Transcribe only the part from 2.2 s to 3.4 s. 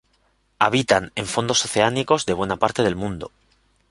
de buena parte del mundo.